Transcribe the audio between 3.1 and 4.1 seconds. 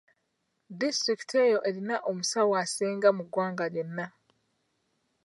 mu ggwanga lyonna.